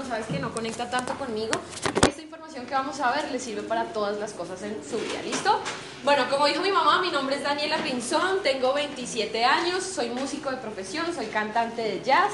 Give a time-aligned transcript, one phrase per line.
[0.00, 1.52] No sabes que no conecta tanto conmigo.
[2.08, 5.20] Esta información que vamos a ver le sirve para todas las cosas en su vida.
[5.22, 5.60] ¿Listo?
[6.04, 10.50] Bueno, como dijo mi mamá, mi nombre es Daniela Pinzón, tengo 27 años, soy músico
[10.50, 12.32] de profesión, soy cantante de jazz.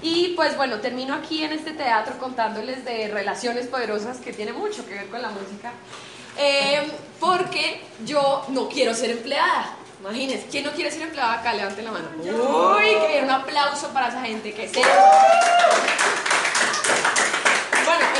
[0.00, 4.86] Y pues bueno, termino aquí en este teatro contándoles de relaciones poderosas que tiene mucho
[4.86, 5.70] que ver con la música.
[6.38, 9.76] Eh, porque yo no quiero ser empleada.
[10.00, 11.52] Imagínense, ¿quién no quiere ser empleada acá?
[11.52, 12.08] Levanten la mano.
[12.16, 14.80] Uy, que un aplauso para esa gente que se...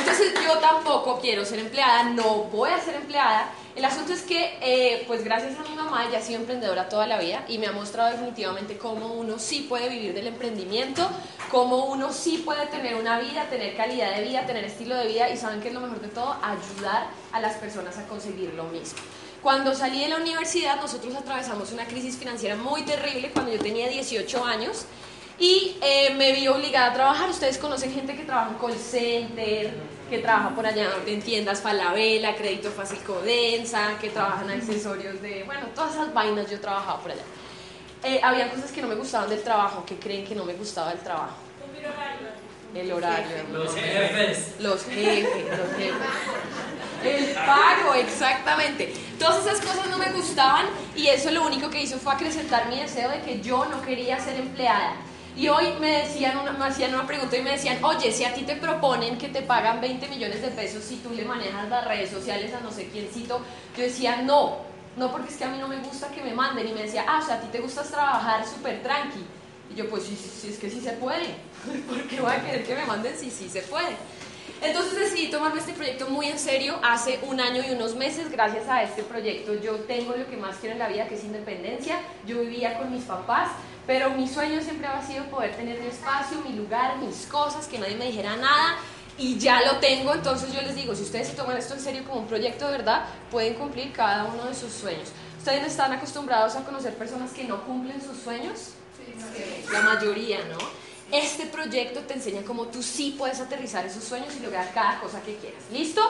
[0.03, 3.53] Entonces yo tampoco quiero ser empleada, no voy a ser empleada.
[3.77, 7.07] El asunto es que, eh, pues gracias a mi mamá, ella ha sido emprendedora toda
[7.07, 11.09] la vida y me ha mostrado definitivamente cómo uno sí puede vivir del emprendimiento,
[11.53, 15.31] cómo uno sí puede tener una vida, tener calidad de vida, tener estilo de vida
[15.31, 18.65] y saben que es lo mejor de todo, ayudar a las personas a conseguir lo
[18.65, 18.99] mismo.
[19.41, 23.89] Cuando salí de la universidad, nosotros atravesamos una crisis financiera muy terrible cuando yo tenía
[23.89, 24.87] 18 años
[25.43, 27.29] y eh, me vi obligada a trabajar.
[27.29, 29.75] Ustedes conocen gente que trabaja en call center,
[30.09, 35.67] que trabaja por allá en tiendas Falabella, Crédito Fácil Codensa, que trabajan accesorios de, bueno,
[35.75, 37.25] todas esas vainas yo trabajaba por allá.
[38.05, 40.91] Eh, había cosas que no me gustaban del trabajo, que creen que no me gustaba
[40.91, 41.35] del trabajo.
[42.73, 43.37] El horario.
[43.53, 44.55] Los jefes.
[44.61, 45.97] Los jefes, los jefes.
[47.05, 48.95] El pago, exactamente.
[49.19, 52.79] Todas esas cosas no me gustaban y eso lo único que hizo fue acrecentar mi
[52.79, 54.95] deseo de que yo no quería ser empleada.
[55.37, 58.35] Y hoy me, decían una, me hacían una pregunta y me decían, oye, si a
[58.35, 61.87] ti te proponen que te pagan 20 millones de pesos si tú le manejas las
[61.87, 63.41] redes sociales a no sé quiéncito,
[63.77, 64.59] yo decía, no,
[64.97, 66.69] no porque es que a mí no me gusta que me manden.
[66.69, 69.25] Y me decía, ah, o sea, a ti te gusta trabajar súper tranqui.
[69.73, 71.35] Y yo, pues sí, sí, es que sí se puede.
[71.89, 73.97] ¿Por qué voy a querer que me manden si sí se puede?
[74.63, 78.31] Entonces decidí tomarme este proyecto muy en serio hace un año y unos meses.
[78.31, 81.25] Gracias a este proyecto yo tengo lo que más quiero en la vida, que es
[81.25, 81.99] independencia.
[82.27, 83.51] Yo vivía con mis papás,
[83.89, 87.79] pero mi sueño siempre ha sido poder tener mi espacio, mi lugar, mis cosas, que
[87.79, 88.77] nadie me dijera nada.
[89.19, 92.05] Y ya lo tengo, entonces yo les digo, si ustedes se toman esto en serio
[92.05, 95.09] como un proyecto de verdad, pueden cumplir cada uno de sus sueños.
[95.39, 98.75] ¿Ustedes están acostumbrados a conocer personas que no cumplen sus sueños?
[99.73, 100.82] La mayoría, ¿no?
[101.13, 105.21] Este proyecto te enseña cómo tú sí puedes aterrizar esos sueños y lograr cada cosa
[105.21, 105.63] que quieras.
[105.71, 106.01] ¿Listo?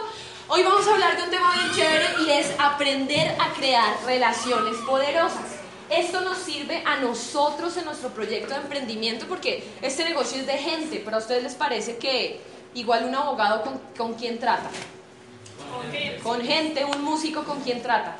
[0.46, 4.76] Hoy vamos a hablar de un tema bien chévere y es aprender a crear relaciones
[4.86, 5.56] poderosas.
[5.90, 10.56] Esto nos sirve a nosotros en nuestro proyecto de emprendimiento porque este negocio es de
[10.56, 12.40] gente, pero a ustedes les parece que
[12.74, 14.70] igual un abogado con, con quién trata?
[16.22, 18.18] Con gente, un músico con quién trata?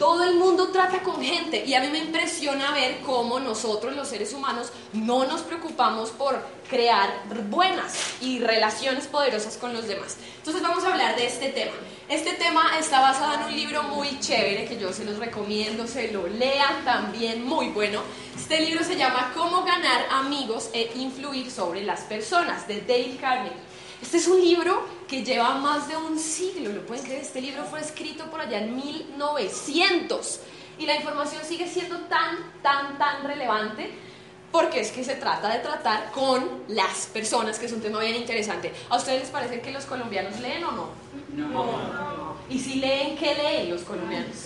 [0.00, 4.08] Todo el mundo trata con gente y a mí me impresiona ver cómo nosotros los
[4.08, 6.40] seres humanos no nos preocupamos por
[6.70, 10.16] crear buenas y relaciones poderosas con los demás.
[10.38, 11.74] Entonces vamos a hablar de este tema.
[12.08, 16.10] Este tema está basado en un libro muy chévere que yo se los recomiendo, se
[16.10, 18.00] lo lean también, muy bueno.
[18.34, 23.52] Este libro se llama Cómo ganar amigos e influir sobre las personas de Dale Carnegie.
[24.00, 27.22] Este es un libro que lleva más de un siglo, ¿lo pueden creer?
[27.22, 30.40] Este libro fue escrito por allá en 1900
[30.78, 33.90] y la información sigue siendo tan, tan, tan relevante
[34.52, 38.14] porque es que se trata de tratar con las personas, que es un tema bien
[38.14, 38.72] interesante.
[38.88, 40.88] ¿A ustedes les parece que los colombianos leen o no?
[41.34, 41.48] No.
[41.48, 42.36] no.
[42.48, 44.36] ¿Y si leen, qué leen los colombianos?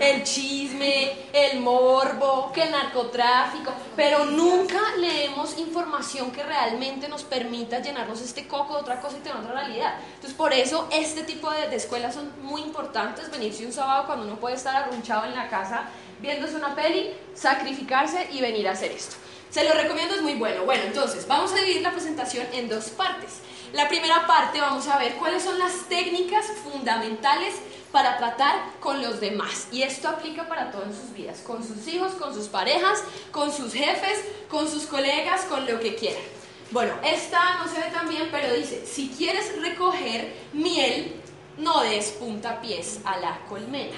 [0.00, 7.80] El chisme, el morbo, que el narcotráfico, pero nunca leemos información que realmente nos permita
[7.80, 9.94] llenarnos este coco de otra cosa y tener otra realidad.
[10.14, 14.36] Entonces, por eso este tipo de, escuelas son muy importantes, venirse un sábado cuando uno
[14.36, 15.88] puede estar arrunchado en la casa
[16.20, 19.16] viéndose una peli, sacrificarse y venir a hacer esto.
[19.50, 20.64] Se lo recomiendo, es muy bueno.
[20.64, 23.40] Bueno, entonces, vamos a dividir la presentación en dos partes.
[23.72, 27.54] La primera parte vamos a ver cuáles son las técnicas fundamentales
[27.92, 29.68] para tratar con los demás.
[29.72, 33.72] Y esto aplica para todas sus vidas, con sus hijos, con sus parejas, con sus
[33.72, 36.22] jefes, con sus colegas, con lo que quieran.
[36.70, 41.14] Bueno, esta no se ve tan bien, pero dice, si quieres recoger miel,
[41.56, 43.96] no des puntapiés a la colmena.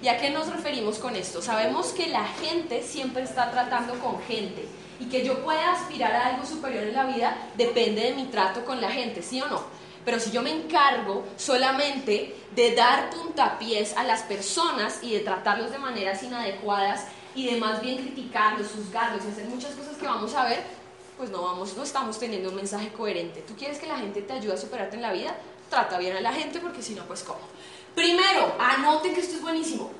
[0.00, 1.42] ¿Y a qué nos referimos con esto?
[1.42, 4.66] Sabemos que la gente siempre está tratando con gente
[4.98, 8.64] y que yo pueda aspirar a algo superior en la vida depende de mi trato
[8.64, 9.62] con la gente, ¿sí o no?
[10.04, 15.70] Pero si yo me encargo solamente de dar puntapiés a las personas y de tratarlos
[15.70, 20.34] de maneras inadecuadas y de más bien criticarlos, juzgarlos y hacer muchas cosas que vamos
[20.34, 20.62] a ver,
[21.16, 23.42] pues no vamos, no estamos teniendo un mensaje coherente.
[23.42, 25.36] Tú quieres que la gente te ayude a superarte en la vida,
[25.70, 27.40] trata bien a la gente porque si no, pues cómo.
[27.94, 29.90] Primero, anoten que esto es buenísimo.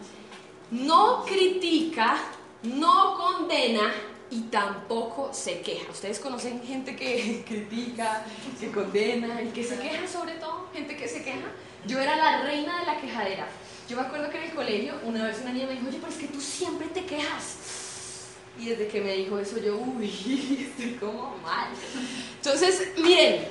[0.70, 2.16] No critica,
[2.62, 3.92] no condena
[4.32, 5.90] y tampoco se queja.
[5.90, 8.24] Ustedes conocen gente que critica,
[8.58, 11.52] que condena y que se queja sobre todo, gente que se queja.
[11.86, 13.46] Yo era la reina de la quejadera.
[13.88, 16.10] Yo me acuerdo que en el colegio una vez una niña me dijo, oye, pero
[16.10, 17.56] es que tú siempre te quejas.
[18.58, 21.68] Y desde que me dijo eso yo, uy, estoy como mal.
[22.36, 23.46] Entonces, miren,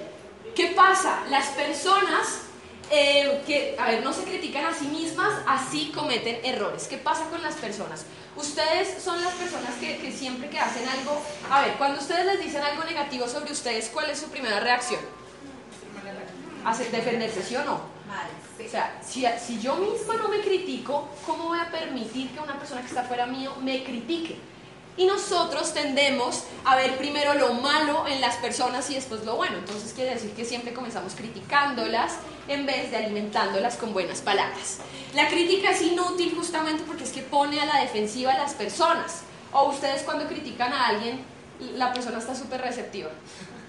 [0.55, 1.25] ¿qué pasa?
[1.29, 2.41] Las personas
[2.89, 6.87] eh, que, a ver, no se critican a sí mismas, así cometen errores.
[6.87, 8.05] ¿Qué pasa con las personas?
[8.35, 12.39] Ustedes son las personas que, que siempre que hacen algo, a ver, cuando ustedes les
[12.39, 15.01] dicen algo negativo sobre ustedes, ¿cuál es su primera reacción?
[16.63, 17.81] Hacer defenderse, ¿sí o no?
[18.65, 22.57] O sea, si, si yo misma no me critico, ¿cómo voy a permitir que una
[22.57, 24.37] persona que está fuera mío me critique?
[24.97, 29.57] Y nosotros tendemos a ver primero lo malo en las personas y después lo bueno.
[29.57, 32.17] Entonces quiere decir que siempre comenzamos criticándolas
[32.47, 34.79] en vez de alimentándolas con buenas palabras.
[35.15, 39.21] La crítica es inútil justamente porque es que pone a la defensiva a las personas.
[39.53, 41.23] O ustedes cuando critican a alguien,
[41.75, 43.09] la persona está súper receptiva.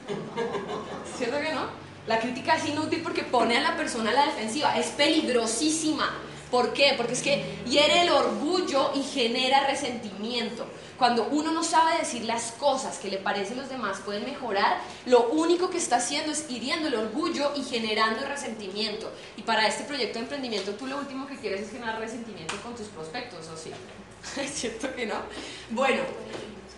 [1.17, 1.67] ¿Cierto que no?
[2.07, 4.77] La crítica es inútil porque pone a la persona a la defensiva.
[4.77, 6.11] Es peligrosísima.
[6.53, 6.93] ¿Por qué?
[6.99, 10.67] Porque es que hiere el orgullo y genera resentimiento.
[10.99, 15.31] Cuando uno no sabe decir las cosas que le parecen los demás pueden mejorar, lo
[15.31, 19.11] único que está haciendo es hiriendo el orgullo y generando resentimiento.
[19.39, 22.75] Y para este proyecto de emprendimiento tú lo último que quieres es generar resentimiento con
[22.75, 23.71] tus prospectos, ¿o sí?
[24.39, 25.15] ¿Es cierto que no?
[25.71, 26.03] Bueno,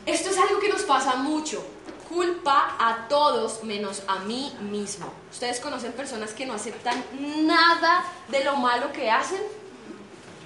[0.06, 1.66] esto es algo que nos pasa mucho.
[2.08, 5.12] Culpa a todos menos a mí mismo.
[5.32, 7.02] ¿Ustedes conocen personas que no aceptan
[7.44, 9.40] nada de lo malo que hacen?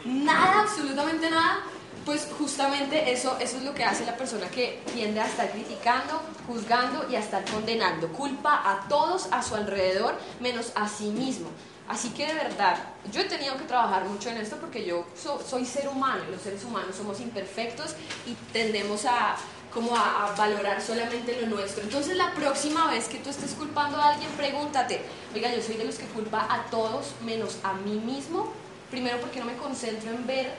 [0.05, 1.61] Nada, absolutamente nada.
[2.05, 6.23] Pues justamente eso, eso es lo que hace la persona que tiende a estar criticando,
[6.47, 8.09] juzgando y a estar condenando.
[8.09, 11.49] Culpa a todos a su alrededor menos a sí mismo.
[11.89, 12.77] Así que de verdad,
[13.11, 16.63] yo he tenido que trabajar mucho en esto porque yo soy ser humano, los seres
[16.65, 17.95] humanos somos imperfectos
[18.27, 19.37] y tendemos a,
[19.73, 21.83] como a, valorar solamente lo nuestro.
[21.83, 25.01] Entonces la próxima vez que tú estés culpando a alguien, pregúntate,
[25.35, 28.53] oiga, yo soy de los que culpa a todos menos a mí mismo.
[28.91, 30.51] Primero porque no me concentro en ver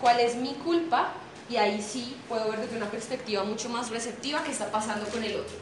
[0.00, 1.12] cuál es mi culpa
[1.48, 5.22] y ahí sí puedo ver desde una perspectiva mucho más receptiva qué está pasando con
[5.22, 5.54] el otro.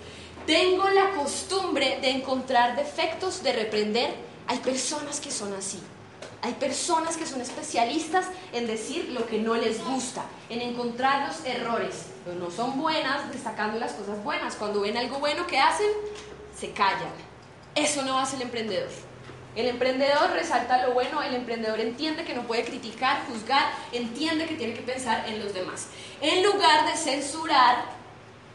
[0.46, 4.14] Tengo la costumbre de encontrar defectos, de reprender.
[4.46, 5.80] Hay personas que son así.
[6.42, 11.44] Hay personas que son especialistas en decir lo que no les gusta, en encontrar los
[11.46, 12.06] errores.
[12.38, 14.54] No son buenas destacando las cosas buenas.
[14.56, 15.88] Cuando ven algo bueno que hacen,
[16.58, 17.12] se callan.
[17.74, 18.90] Eso no hace el emprendedor.
[19.56, 24.56] El emprendedor resalta lo bueno, el emprendedor entiende que no puede criticar, juzgar, entiende que
[24.56, 25.86] tiene que pensar en los demás.
[26.20, 27.84] En lugar de censurar,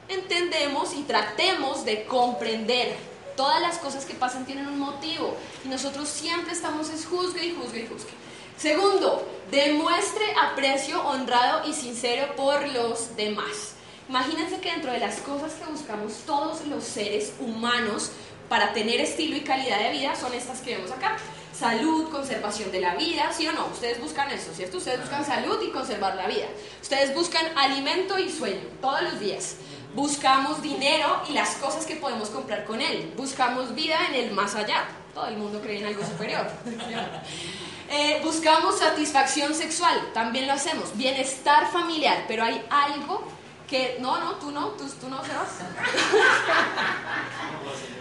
[0.09, 2.97] entendemos y tratemos de comprender.
[3.37, 7.55] Todas las cosas que pasan tienen un motivo y nosotros siempre estamos es juzgue y
[7.55, 8.11] juzgue y juzgue.
[8.57, 13.75] Segundo, demuestre aprecio honrado y sincero por los demás.
[14.09, 18.11] Imagínense que dentro de las cosas que buscamos todos los seres humanos,
[18.49, 21.15] para tener estilo y calidad de vida son estas que vemos acá.
[21.57, 23.67] Salud, conservación de la vida, ¿sí o no?
[23.67, 24.77] Ustedes buscan eso, ¿cierto?
[24.77, 26.47] Ustedes buscan salud y conservar la vida.
[26.81, 29.57] Ustedes buscan alimento y sueño todos los días.
[29.93, 33.13] Buscamos dinero y las cosas que podemos comprar con él.
[33.15, 34.85] Buscamos vida en el más allá.
[35.13, 36.47] Todo el mundo cree en algo superior.
[37.91, 40.95] Eh, buscamos satisfacción sexual, también lo hacemos.
[40.95, 43.23] Bienestar familiar, pero hay algo
[43.68, 45.49] que no, no, tú no, tú, tú no, Sebas.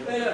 [0.06, 0.26] pero,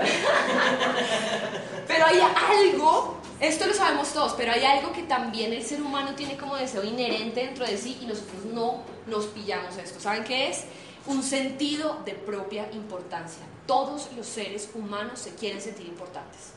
[1.89, 6.15] pero hay algo, esto lo sabemos todos, pero hay algo que también el ser humano
[6.15, 10.01] tiene como deseo inherente dentro de sí y nosotros no nos pillamos esto.
[10.01, 10.65] ¿Saben qué es?
[11.07, 13.45] Un sentido de propia importancia.
[13.67, 16.53] Todos los seres humanos se quieren sentir importantes.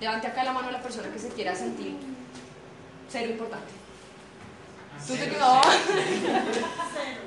[0.00, 1.96] Levante acá la mano a la persona que se quiera sentir
[3.08, 3.85] ser importante.
[5.06, 5.60] ¿Tú te quedó?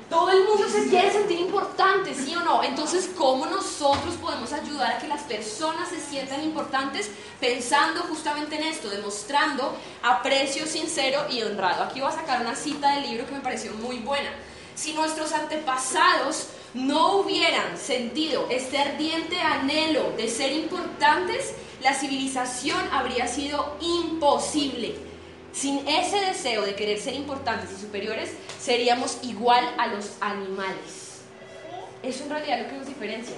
[0.08, 2.64] Todo el mundo se quiere sentir importante, ¿sí o no?
[2.64, 8.64] Entonces, ¿cómo nosotros podemos ayudar a que las personas se sientan importantes pensando justamente en
[8.64, 11.84] esto, demostrando aprecio sincero y honrado?
[11.84, 14.30] Aquí voy a sacar una cita del libro que me pareció muy buena.
[14.74, 23.28] Si nuestros antepasados no hubieran sentido este ardiente anhelo de ser importantes, la civilización habría
[23.28, 25.09] sido imposible.
[25.52, 28.30] Sin ese deseo de querer ser importantes y superiores,
[28.60, 31.20] seríamos igual a los animales.
[32.02, 33.36] Eso en realidad es lo que nos diferencia,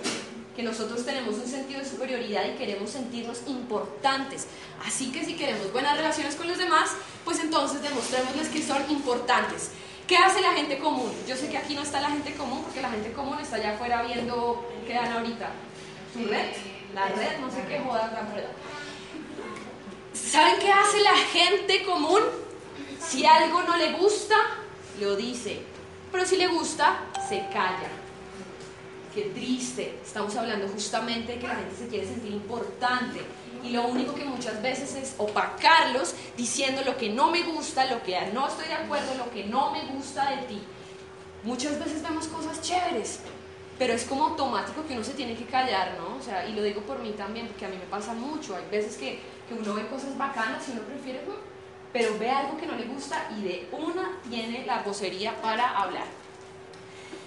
[0.55, 4.47] que nosotros tenemos un sentido de superioridad y queremos sentirnos importantes.
[4.87, 6.91] Así que si queremos buenas relaciones con los demás,
[7.25, 9.71] pues entonces demostrémosles que son importantes.
[10.07, 11.11] ¿Qué hace la gente común?
[11.27, 13.75] Yo sé que aquí no está la gente común porque la gente común está allá
[13.75, 15.51] afuera viendo qué dan ahorita.
[16.13, 16.51] ¿Su red?
[16.95, 18.51] La red, no sé qué joda tan verdad.
[20.15, 22.21] ¿Saben qué hace la gente común?
[23.01, 24.37] Si algo no le gusta,
[25.01, 25.63] lo dice.
[26.11, 27.89] Pero si le gusta, se calla.
[29.15, 29.99] Qué triste.
[30.05, 33.21] Estamos hablando justamente de que la gente se quiere sentir importante.
[33.63, 38.03] Y lo único que muchas veces es opacarlos diciendo lo que no me gusta, lo
[38.03, 40.63] que no estoy de acuerdo, lo que no me gusta de ti.
[41.45, 43.21] Muchas veces vemos cosas chéveres,
[43.79, 46.17] pero es como automático que uno se tiene que callar, ¿no?
[46.17, 48.57] O sea, y lo digo por mí también, porque a mí me pasa mucho.
[48.57, 49.21] Hay veces que,
[49.53, 51.23] uno ve cosas bacanas y uno prefiere,
[51.93, 56.07] pero ve algo que no le gusta y de una tiene la vocería para hablar.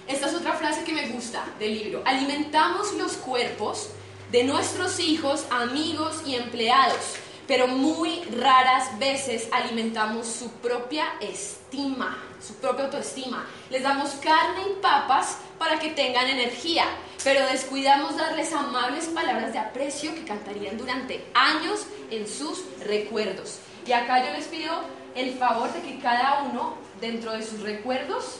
[0.07, 2.01] Esta es otra frase que me gusta del libro.
[2.05, 3.89] Alimentamos los cuerpos
[4.31, 7.15] de nuestros hijos, amigos y empleados,
[7.47, 13.45] pero muy raras veces alimentamos su propia estima, su propia autoestima.
[13.69, 16.85] Les damos carne y papas para que tengan energía,
[17.23, 23.59] pero descuidamos darles amables palabras de aprecio que cantarían durante años en sus recuerdos.
[23.85, 24.73] Y acá yo les pido
[25.15, 28.39] el favor de que cada uno, dentro de sus recuerdos,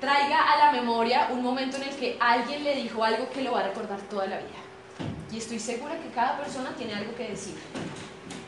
[0.00, 3.52] traiga a la memoria un momento en el que alguien le dijo algo que lo
[3.52, 4.58] va a recordar toda la vida.
[5.30, 7.54] Y estoy segura que cada persona tiene algo que decir.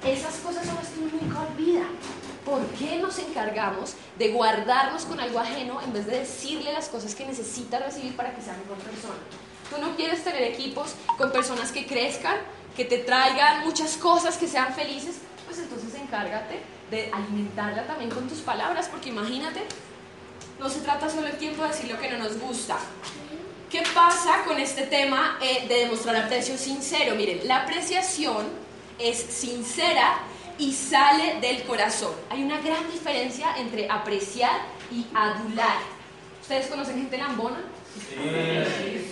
[0.06, 1.84] Esas cosas son las que uno nunca olvida.
[2.44, 7.14] ¿Por qué nos encargamos de guardarnos con algo ajeno en vez de decirle las cosas
[7.14, 9.14] que necesita recibir para que sea mejor persona?
[9.70, 12.36] Tú no quieres tener equipos con personas que crezcan,
[12.76, 18.28] que te traigan muchas cosas, que sean felices, pues entonces encárgate de alimentarla también con
[18.28, 19.62] tus palabras, porque imagínate,
[20.60, 22.76] no se trata solo el tiempo de decir lo que no nos gusta.
[23.70, 27.14] ¿Qué pasa con este tema eh, de demostrar aprecio sincero?
[27.16, 28.63] Miren, la apreciación
[28.98, 30.18] es sincera
[30.58, 32.12] y sale del corazón.
[32.30, 34.60] Hay una gran diferencia entre apreciar
[34.90, 35.78] y adular.
[36.40, 37.60] ¿Ustedes conocen gente lambona?
[37.94, 39.04] Sí.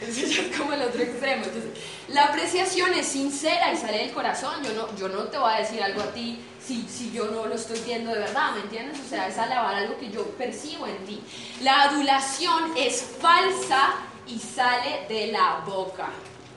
[0.00, 1.44] es como el otro extremo.
[1.44, 1.70] Entonces,
[2.08, 4.62] la apreciación es sincera y sale del corazón.
[4.64, 7.46] Yo no, yo no te voy a decir algo a ti si, si yo no
[7.46, 8.98] lo estoy viendo de verdad, ¿me entiendes?
[9.00, 11.20] O sea, es alabar algo que yo percibo en ti.
[11.62, 13.94] La adulación es falsa
[14.26, 16.08] y sale de la boca.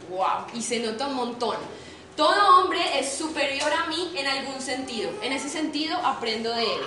[0.10, 0.48] ¡Wow!
[0.54, 1.56] Y se nota un montón.
[2.22, 5.10] Todo hombre es superior a mí en algún sentido.
[5.24, 6.82] En ese sentido aprendo de él.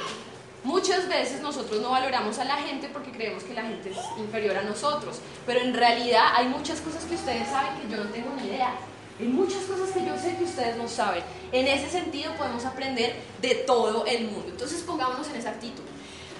[0.62, 4.56] Muchas veces nosotros no valoramos a la gente porque creemos que la gente es inferior
[4.56, 8.30] a nosotros, pero en realidad hay muchas cosas que ustedes saben que yo no tengo
[8.40, 8.76] ni idea.
[9.18, 11.24] Hay muchas cosas que yo sé que ustedes no saben.
[11.50, 14.46] En ese sentido podemos aprender de todo el mundo.
[14.50, 15.82] Entonces pongámonos en esa actitud.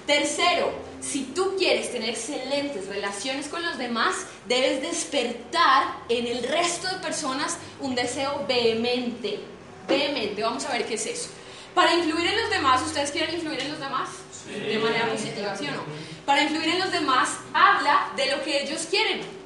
[0.07, 6.89] Tercero, si tú quieres tener excelentes relaciones con los demás, debes despertar en el resto
[6.89, 9.41] de personas un deseo vehemente.
[9.89, 11.31] Vehemente, vamos a ver qué es eso.
[11.75, 14.11] Para influir en los demás, ¿ustedes quieren influir en los demás?
[14.47, 15.83] De manera positiva, ¿sí o no?
[16.27, 19.44] Para influir en los demás, habla de lo que ellos quieren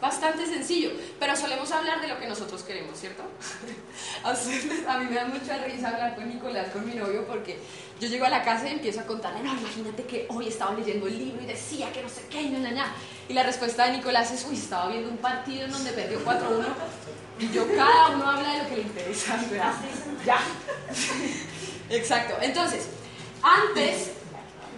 [0.00, 3.22] bastante sencillo, pero solemos hablar de lo que nosotros queremos, ¿cierto?
[4.24, 7.58] a, mí me da mucha risa hablar con Nicolás, con mi novio, porque
[8.00, 11.06] yo llego a la casa y empiezo a contarle, no, imagínate que hoy estaba leyendo
[11.06, 12.84] el libro y decía que no sé qué, no, no, no.
[13.28, 16.64] Y la respuesta de Nicolás es, uy, estaba viendo un partido en donde perdió 4-1.
[17.38, 19.74] Y yo, cada uno habla de lo que le interesa, ¿verdad?
[20.24, 20.38] Ya.
[21.90, 22.36] Exacto.
[22.40, 22.86] Entonces,
[23.42, 24.15] antes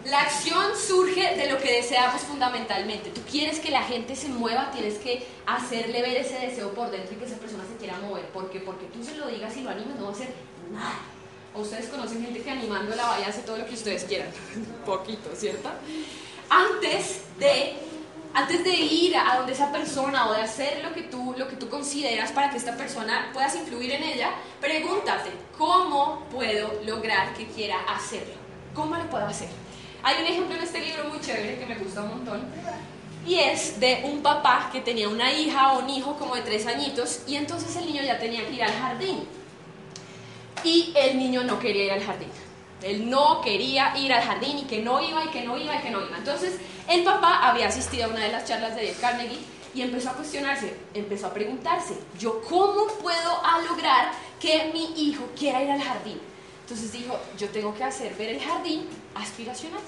[0.06, 3.10] la acción surge de lo que deseamos fundamentalmente.
[3.10, 7.14] Tú quieres que la gente se mueva, tienes que hacerle ver ese deseo por dentro
[7.14, 8.26] y que esa persona se quiera mover.
[8.26, 8.60] ¿Por qué?
[8.60, 10.32] Porque tú se lo digas y lo animes, no va a hacer
[10.70, 10.98] nada.
[11.54, 14.28] Ustedes conocen gente que animándola vaya a hacer todo lo que ustedes quieran.
[14.86, 15.70] Poquito, ¿cierto?
[16.48, 17.74] Antes de,
[18.32, 21.56] antes de ir a donde esa persona o de hacer lo que, tú, lo que
[21.56, 27.46] tú consideras para que esta persona puedas influir en ella, pregúntate, ¿cómo puedo lograr que
[27.48, 28.34] quiera hacerlo?
[28.74, 29.48] ¿Cómo lo puedo hacer?
[30.02, 32.42] Hay un ejemplo en este libro muy chévere que me gusta un montón.
[33.26, 36.66] Y es de un papá que tenía una hija o un hijo como de tres
[36.66, 39.26] añitos y entonces el niño ya tenía que ir al jardín.
[40.64, 42.30] Y el niño no quería ir al jardín.
[42.82, 45.80] Él no quería ir al jardín y que no iba y que no iba y
[45.80, 46.16] que no iba.
[46.16, 49.40] Entonces el papá había asistido a una de las charlas de Carnegie
[49.74, 55.62] y empezó a cuestionarse, empezó a preguntarse, ¿yo cómo puedo lograr que mi hijo quiera
[55.62, 56.20] ir al jardín?
[56.68, 59.80] Entonces dijo, yo tengo que hacer ver el jardín aspiracional.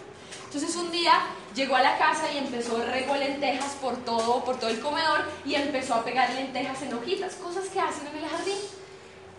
[0.47, 1.13] Entonces un día
[1.55, 5.31] llegó a la casa y empezó a regar lentejas por todo, por todo el comedor
[5.45, 8.57] y empezó a pegar lentejas en hojitas, cosas que hacen en el jardín.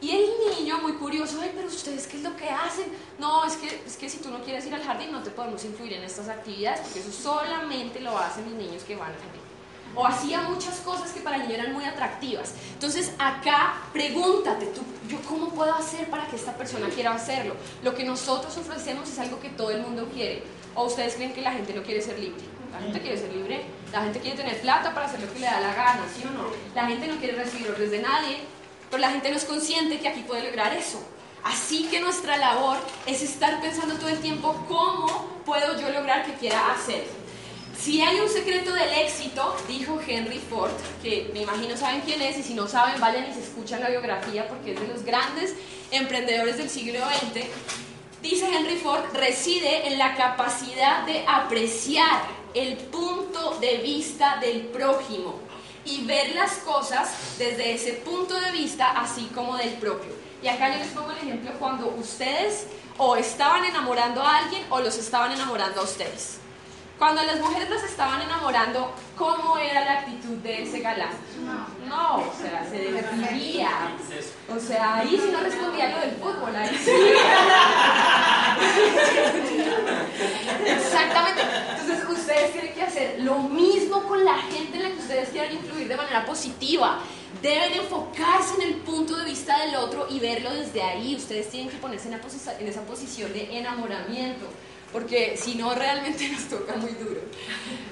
[0.02, 0.26] Y el
[0.60, 2.86] niño, muy curioso, ay, pero ustedes qué es lo que hacen?
[3.18, 5.66] No, es que, es que si tú no quieres ir al jardín no te podemos
[5.66, 9.51] influir en estas actividades porque eso solamente lo hacen los niños que van al jardín
[9.96, 12.54] o hacía muchas cosas que para el eran muy atractivas.
[12.74, 17.56] Entonces acá pregúntate, tú, ¿yo cómo puedo hacer para que esta persona quiera hacerlo?
[17.84, 20.44] Lo que nosotros ofrecemos es algo que todo el mundo quiere.
[20.76, 22.42] ¿O ustedes creen que la gente no quiere ser libre?
[22.72, 25.46] La gente quiere ser libre, la gente quiere tener plata para hacer lo que le
[25.46, 26.46] da la gana, ¿sí o no?
[26.74, 28.38] La gente no quiere recibir órdenes de nadie,
[28.90, 31.00] pero la gente no es consciente que aquí puede lograr eso.
[31.44, 36.34] Así que nuestra labor es estar pensando todo el tiempo cómo puedo yo lograr que
[36.36, 37.06] quiera hacer.
[37.82, 40.70] Si hay un secreto del éxito, dijo Henry Ford,
[41.02, 43.90] que me imagino saben quién es, y si no saben, vayan y se escuchan la
[43.90, 45.56] biografía porque es de los grandes
[45.90, 47.48] emprendedores del siglo XX.
[48.22, 52.22] Dice Henry Ford, reside en la capacidad de apreciar
[52.54, 55.40] el punto de vista del prójimo
[55.84, 57.10] y ver las cosas
[57.40, 60.12] desde ese punto de vista, así como del propio.
[60.44, 62.68] Y acá yo les pongo el ejemplo cuando ustedes
[63.00, 66.42] o estaban enamorando a alguien o los estaban enamorando a ustedes.
[67.02, 71.10] Cuando las mujeres los estaban enamorando, ¿cómo era la actitud de ese galán?
[71.90, 73.72] No, o sea, se divertía.
[74.48, 76.92] O sea, ahí si no respondía lo del fútbol, ahí sí.
[80.68, 81.42] Exactamente.
[81.72, 85.54] Entonces, ustedes tienen que hacer lo mismo con la gente en la que ustedes quieran
[85.54, 87.00] influir de manera positiva.
[87.42, 91.16] Deben enfocarse en el punto de vista del otro y verlo desde ahí.
[91.16, 94.46] Ustedes tienen que ponerse en esa posición de enamoramiento
[94.92, 97.22] porque si no realmente nos toca muy duro.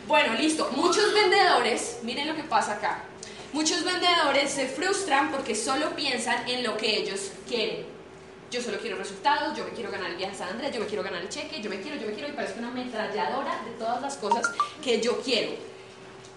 [0.07, 0.69] Bueno, listo.
[0.75, 3.03] Muchos vendedores, miren lo que pasa acá.
[3.51, 7.85] Muchos vendedores se frustran porque solo piensan en lo que ellos quieren.
[8.51, 10.87] Yo solo quiero resultados, yo me quiero ganar el viaje a San Andrés, yo me
[10.87, 13.71] quiero ganar el cheque, yo me quiero, yo me quiero y parezco una ametralladora de
[13.71, 14.43] todas las cosas
[14.83, 15.51] que yo quiero.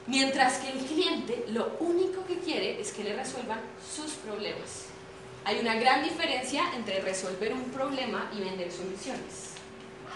[0.07, 3.61] Mientras que el cliente lo único que quiere es que le resuelvan
[3.95, 4.87] sus problemas.
[5.45, 9.52] Hay una gran diferencia entre resolver un problema y vender soluciones.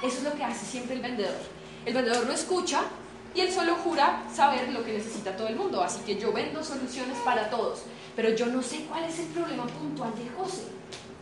[0.02, 1.36] Eso es lo que hace siempre el vendedor.
[1.84, 2.82] El vendedor no escucha
[3.34, 5.82] y él solo jura saber lo que necesita todo el mundo.
[5.82, 7.82] Así que yo vendo soluciones para todos,
[8.14, 10.64] pero yo no sé cuál es el problema puntual de José.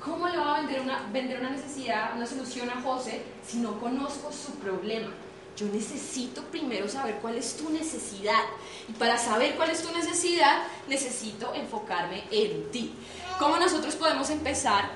[0.00, 3.80] ¿Cómo le va a vender una, vender una necesidad, una solución a José si no
[3.80, 5.10] conozco su problema?
[5.56, 8.42] Yo necesito primero saber cuál es tu necesidad.
[8.88, 12.94] Y para saber cuál es tu necesidad, necesito enfocarme en ti.
[13.38, 14.90] ¿Cómo nosotros podemos empezar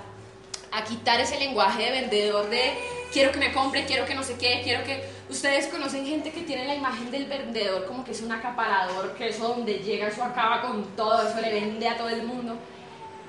[0.71, 4.37] a quitar ese lenguaje de vendedor de quiero que me compre, quiero que no sé
[4.37, 5.19] qué, quiero que...
[5.29, 9.29] Ustedes conocen gente que tiene la imagen del vendedor como que es un acaparador, que
[9.29, 12.57] eso donde llega, eso acaba con todo, eso le vende a todo el mundo.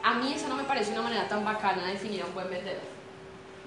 [0.02, 2.50] A mí eso no me parece una manera tan bacana de definir a un buen
[2.50, 2.82] vendedor.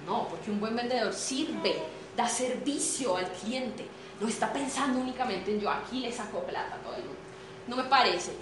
[0.07, 1.77] No, porque un buen vendedor sirve,
[2.17, 3.87] da servicio al cliente,
[4.19, 7.21] no está pensando únicamente en yo aquí le saco plata a todo el mundo.
[7.69, 8.33] No me parece.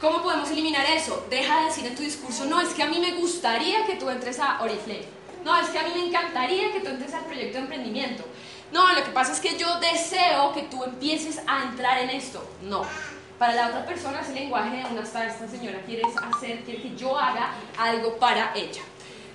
[0.00, 1.26] ¿Cómo podemos eliminar eso?
[1.28, 4.08] Deja de decir en tu discurso, no, es que a mí me gustaría que tú
[4.08, 5.15] entres a Oriflame
[5.46, 8.24] no, es que a mí me encantaría que tú entres al proyecto de emprendimiento.
[8.72, 12.44] No, lo que pasa es que yo deseo que tú empieces a entrar en esto.
[12.62, 12.82] No.
[13.38, 17.16] Para la otra persona ese lenguaje de una esta señora quiere hacer, quiere que yo
[17.16, 18.82] haga algo para ella.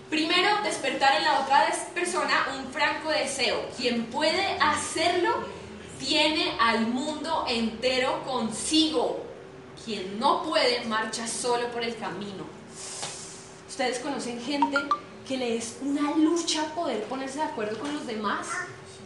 [0.10, 3.70] Primero, despertar en la otra persona un franco deseo.
[3.78, 5.30] Quien puede hacerlo
[5.98, 9.26] tiene al mundo entero consigo.
[9.86, 12.44] Quien no puede marcha solo por el camino.
[13.70, 14.78] Ustedes conocen gente
[15.32, 18.48] que le es una lucha poder ponerse de acuerdo con los demás,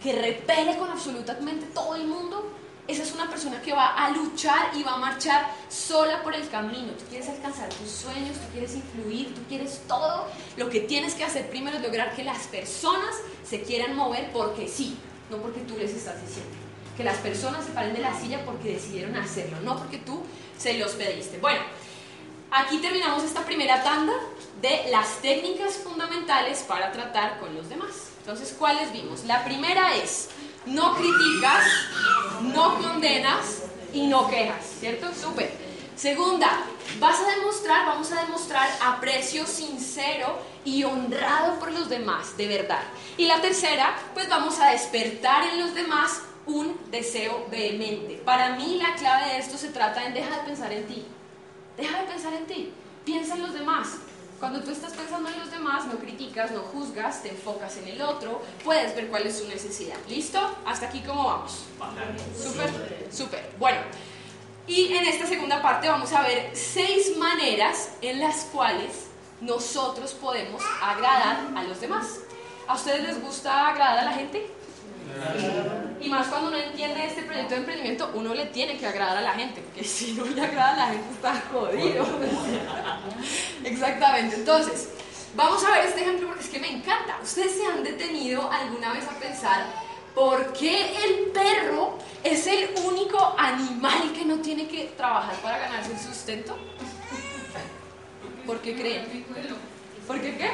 [0.01, 2.51] que repele con absolutamente todo el mundo,
[2.87, 6.49] esa es una persona que va a luchar y va a marchar sola por el
[6.49, 6.93] camino.
[6.97, 10.25] Tú quieres alcanzar tus sueños, tú quieres influir, tú quieres todo.
[10.57, 13.15] Lo que tienes que hacer primero es lograr que las personas
[13.47, 14.97] se quieran mover porque sí,
[15.29, 16.55] no porque tú les estás diciendo.
[16.97, 20.23] Que las personas se paren de la silla porque decidieron hacerlo, no porque tú
[20.57, 21.37] se los pediste.
[21.37, 21.61] Bueno,
[22.55, 24.13] aquí terminamos esta primera tanda
[24.61, 28.11] de las técnicas fundamentales para tratar con los demás.
[28.19, 29.25] Entonces, ¿cuáles vimos?
[29.25, 30.29] La primera es,
[30.65, 31.65] no criticas,
[32.41, 33.63] no condenas
[33.93, 35.07] y no quejas, ¿cierto?
[35.13, 35.51] Súper.
[35.95, 36.49] Segunda,
[36.99, 42.83] vas a demostrar, vamos a demostrar aprecio sincero y honrado por los demás, de verdad.
[43.17, 48.15] Y la tercera, pues vamos a despertar en los demás un deseo vehemente.
[48.15, 51.05] Para mí la clave de esto se trata en deja de pensar en ti.
[51.77, 52.73] Deja de pensar en ti.
[53.03, 53.97] Piensa en los demás.
[54.39, 58.01] Cuando tú estás pensando en los demás, no criticas, no juzgas, te enfocas en el
[58.01, 59.95] otro, puedes ver cuál es su necesidad.
[60.09, 60.39] ¿Listo?
[60.65, 61.63] Hasta aquí, ¿cómo vamos?
[62.37, 62.69] Súper,
[63.11, 63.51] súper.
[63.57, 63.79] Bueno,
[64.67, 69.07] y en esta segunda parte vamos a ver seis maneras en las cuales
[69.39, 72.19] nosotros podemos agradar a los demás.
[72.67, 74.51] ¿A ustedes les gusta agradar a la gente?
[75.99, 79.21] Y más cuando uno entiende este proyecto de emprendimiento, uno le tiene que agradar a
[79.21, 82.05] la gente, porque si no le agrada a la gente está jodido.
[83.63, 84.35] Exactamente.
[84.35, 84.89] Entonces,
[85.35, 87.17] vamos a ver este ejemplo porque es que me encanta.
[87.23, 89.65] ¿Ustedes se han detenido alguna vez a pensar
[90.13, 95.91] por qué el perro es el único animal que no tiene que trabajar para ganarse
[95.93, 96.57] el sustento?
[98.45, 99.25] ¿Por qué creen?
[100.07, 100.51] ¿Por qué qué?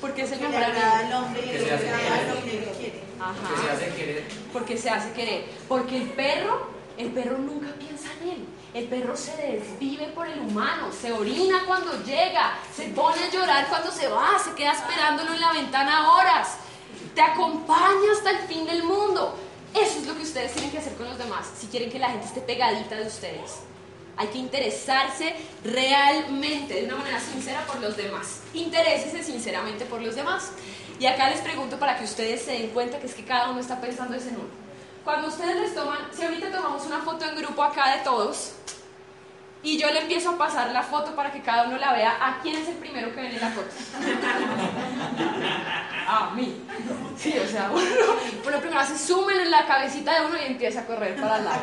[0.00, 3.02] Porque es el mejor al hombre y Que se hace querer.
[3.20, 3.54] Ajá.
[3.54, 4.24] Que se hace querer.
[4.52, 5.44] porque se hace querer.
[5.68, 8.46] Porque el perro, el perro nunca piensa en él.
[8.74, 13.66] El perro se desvive por el humano, se orina cuando llega, se pone a llorar
[13.68, 16.58] cuando se va, se queda esperándolo en la ventana horas,
[17.14, 19.36] te acompaña hasta el fin del mundo.
[19.74, 22.10] Eso es lo que ustedes tienen que hacer con los demás si quieren que la
[22.10, 23.60] gente esté pegadita de ustedes.
[24.18, 28.40] Hay que interesarse realmente, de una manera sincera por los demás.
[28.52, 30.50] Interésese sinceramente por los demás.
[30.98, 33.60] Y acá les pregunto para que ustedes se den cuenta que es que cada uno
[33.60, 34.68] está pensando en uno.
[35.04, 38.54] Cuando ustedes les toman, si ahorita tomamos una foto en grupo acá de todos,
[39.62, 42.40] y yo le empiezo a pasar la foto para que cada uno la vea, ¿a
[42.40, 43.68] quién es el primero que ven en la foto?
[46.06, 46.62] A mí.
[47.18, 47.82] Sí, o sea, uno,
[48.46, 51.44] uno primero hace zoom en la cabecita de uno y empieza a correr para el
[51.44, 51.62] lado.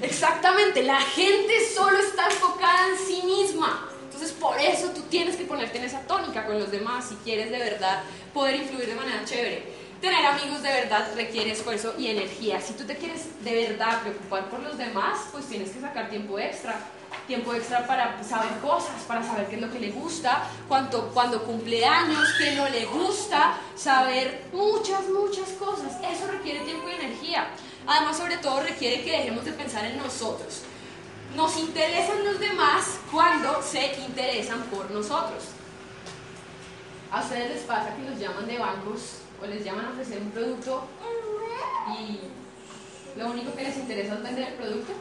[0.00, 3.88] Exactamente, la gente solo está enfocada en sí misma.
[4.04, 7.50] Entonces, por eso tú tienes que ponerte en esa tónica con los demás si quieres
[7.50, 9.82] de verdad poder influir de manera chévere.
[10.00, 12.60] Tener amigos de verdad requiere esfuerzo y energía.
[12.60, 16.38] Si tú te quieres de verdad preocupar por los demás, pues tienes que sacar tiempo
[16.40, 16.74] extra.
[17.26, 21.42] Tiempo extra para saber cosas, para saber qué es lo que le gusta, cuánto, cuando
[21.44, 25.92] cumple años, qué no le gusta, saber muchas, muchas cosas.
[26.02, 27.48] Eso requiere tiempo y energía.
[27.86, 30.62] Además, sobre todo, requiere que dejemos de pensar en nosotros.
[31.36, 35.44] Nos interesan los demás cuando se interesan por nosotros.
[37.10, 40.30] ¿A ustedes les pasa que los llaman de bancos o les llaman a ofrecer un
[40.30, 40.84] producto
[41.98, 42.20] y
[43.18, 44.92] lo único que les interesa es vender el producto?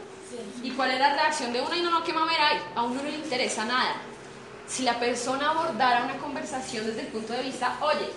[0.63, 1.75] ¿Y cuál es la reacción de uno?
[1.75, 2.49] Y no, no, qué mamera.
[2.75, 3.95] A uno no le interesa nada.
[4.67, 8.09] Si la persona abordara una conversación desde el punto de vista, oye,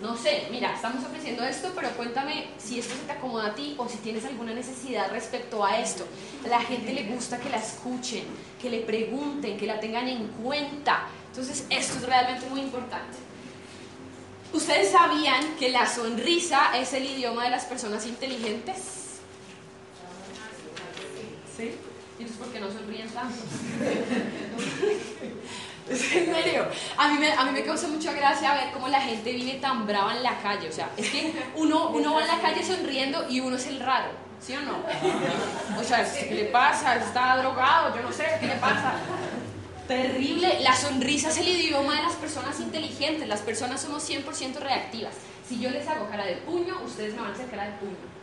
[0.00, 3.74] no sé, mira, estamos ofreciendo esto, pero cuéntame si esto se te acomoda a ti
[3.78, 6.06] o si tienes alguna necesidad respecto a esto.
[6.44, 8.24] A la gente le gusta que la escuchen,
[8.62, 11.08] que le pregunten, que la tengan en cuenta.
[11.30, 13.18] Entonces, esto es realmente muy importante.
[14.52, 19.07] ¿Ustedes sabían que la sonrisa es el idioma de las personas inteligentes?
[21.58, 21.74] ¿Sí?
[22.18, 23.34] ¿Y entonces por qué no sonríen tanto?
[25.88, 26.66] Es en serio.
[26.98, 29.86] A mí, me, a mí me causa mucha gracia ver cómo la gente vive tan
[29.86, 30.68] brava en la calle.
[30.68, 33.80] O sea, es que uno, uno va en la calle sonriendo y uno es el
[33.80, 34.10] raro.
[34.38, 34.82] ¿Sí o no?
[35.80, 36.96] O sea, ¿qué le pasa?
[36.96, 37.96] ¿Está drogado?
[37.96, 38.96] Yo no sé, ¿qué le pasa?
[39.88, 40.60] Terrible.
[40.60, 43.26] La sonrisa es el idioma de las personas inteligentes.
[43.26, 45.14] Las personas somos 100% reactivas.
[45.48, 48.17] Si yo les hago cara de puño, ustedes me van a hacer cara de puño.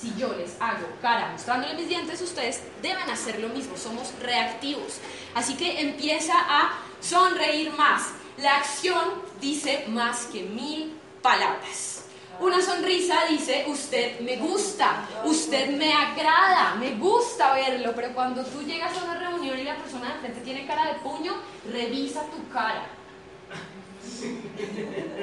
[0.00, 3.76] Si yo les hago cara mostrándoles mis dientes, ustedes deben hacer lo mismo.
[3.76, 4.98] Somos reactivos.
[5.34, 8.10] Así que empieza a sonreír más.
[8.38, 12.04] La acción dice más que mil palabras.
[12.40, 18.62] Una sonrisa dice, usted me gusta, usted me agrada, me gusta verlo, pero cuando tú
[18.62, 21.34] llegas a una reunión y la persona de frente tiene cara de puño,
[21.72, 22.86] revisa tu cara.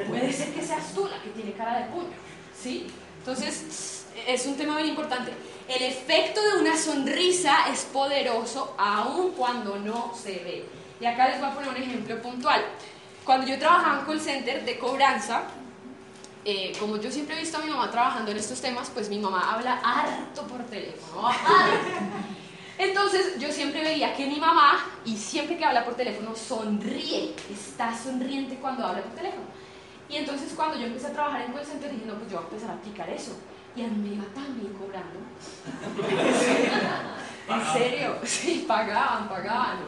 [0.10, 2.10] Puede ser que seas tú la que tiene cara de puño,
[2.62, 2.88] ¿sí?
[3.20, 3.95] Entonces,
[4.28, 5.32] es un tema bien importante.
[5.67, 10.65] El efecto de una sonrisa es poderoso aun cuando no se ve.
[10.99, 12.63] Y acá les voy a poner un ejemplo puntual.
[13.23, 15.43] Cuando yo trabajaba en call center de cobranza,
[16.45, 19.17] eh, como yo siempre he visto a mi mamá trabajando en estos temas, pues mi
[19.17, 21.30] mamá habla harto por teléfono.
[22.78, 27.97] Entonces yo siempre veía que mi mamá, y siempre que habla por teléfono, sonríe, está
[27.97, 29.45] sonriente cuando habla por teléfono.
[30.08, 32.45] Y entonces cuando yo empecé a trabajar en call center dije, no, pues yo voy
[32.45, 33.32] a empezar a aplicar eso.
[33.76, 35.20] Y a mí me iba tan bien cobrando.
[37.50, 39.80] en serio, sí, pagaban, pagaban.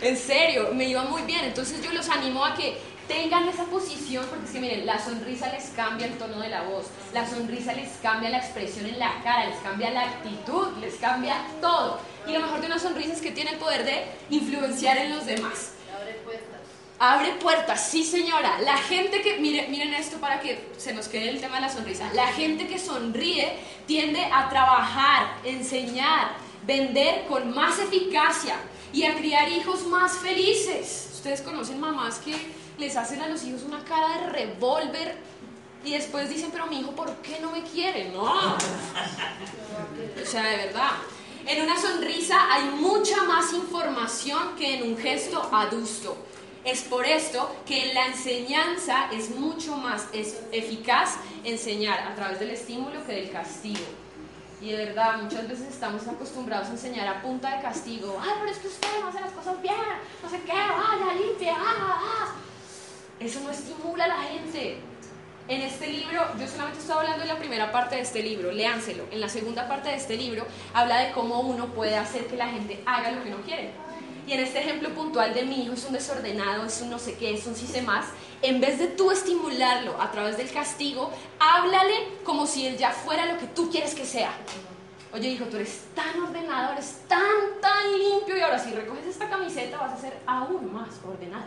[0.00, 1.44] En serio, me iba muy bien.
[1.44, 5.52] Entonces yo los animo a que tengan esa posición, porque es que miren, la sonrisa
[5.52, 9.22] les cambia el tono de la voz, la sonrisa les cambia la expresión en la
[9.22, 12.00] cara, les cambia la actitud, les cambia todo.
[12.26, 15.26] Y lo mejor de una sonrisa es que tiene el poder de influenciar en los
[15.26, 15.71] demás.
[17.04, 17.88] Abre puertas.
[17.88, 18.60] Sí señora.
[18.60, 21.68] La gente que, miren, miren esto para que se nos quede el tema de la
[21.68, 22.08] sonrisa.
[22.14, 28.54] La gente que sonríe tiende a trabajar, enseñar, vender con más eficacia
[28.92, 31.10] y a criar hijos más felices.
[31.14, 32.36] Ustedes conocen mamás que
[32.78, 35.16] les hacen a los hijos una cara de revólver
[35.84, 38.10] y después dicen, pero mi hijo, ¿por qué no me quiere?
[38.10, 38.22] No.
[38.22, 40.92] O sea, de verdad.
[41.48, 46.30] En una sonrisa hay mucha más información que en un gesto adusto.
[46.64, 52.50] Es por esto que la enseñanza es mucho más es eficaz enseñar a través del
[52.50, 53.84] estímulo que del castigo.
[54.60, 58.16] Y de verdad, muchas veces estamos acostumbrados a enseñar a punta de castigo.
[58.22, 59.74] Ay, pero es que usted no hace las cosas bien,
[60.22, 62.34] no sé qué, vaya, limpie, ah, ah.
[63.18, 64.78] Eso no estimula a la gente.
[65.48, 69.04] En este libro, yo solamente estoy hablando de la primera parte de este libro, léanselo.
[69.10, 72.46] En la segunda parte de este libro habla de cómo uno puede hacer que la
[72.46, 73.72] gente haga lo que no quiere.
[74.26, 77.14] Y en este ejemplo puntual de mi hijo es un desordenado, es un no sé
[77.14, 78.06] qué, es un sí sé más,
[78.40, 83.26] en vez de tú estimularlo a través del castigo, háblale como si él ya fuera
[83.26, 84.32] lo que tú quieres que sea.
[85.12, 87.20] Oye, hijo, tú eres tan ordenado, eres tan,
[87.60, 91.44] tan limpio y ahora si recoges esta camiseta vas a ser aún más ordenado.